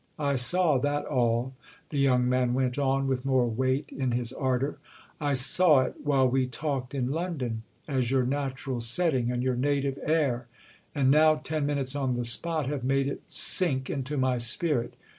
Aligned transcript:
I 0.17 0.33
saw 0.35 0.79
that 0.79 1.05
all," 1.05 1.53
the 1.89 1.99
young 1.99 2.27
man 2.27 2.55
went 2.55 2.79
on 2.79 3.05
with 3.05 3.23
more 3.23 3.45
weight 3.47 3.91
in 3.95 4.13
his 4.13 4.33
ardour, 4.33 4.79
"I 5.19 5.35
saw 5.35 5.81
it, 5.81 5.93
while 6.03 6.27
we 6.27 6.47
talked 6.47 6.95
in 6.95 7.11
London, 7.11 7.61
as 7.87 8.09
your 8.09 8.25
natural 8.25 8.81
setting 8.81 9.31
and 9.31 9.43
your 9.43 9.55
native 9.55 9.99
air—and 10.03 11.11
now 11.11 11.35
ten 11.35 11.67
minutes 11.67 11.95
on 11.95 12.15
the 12.15 12.25
spot 12.25 12.65
have 12.65 12.83
made 12.83 13.07
it 13.07 13.21
sink 13.27 13.91
into 13.91 14.17
my 14.17 14.39
spirit. 14.39 14.95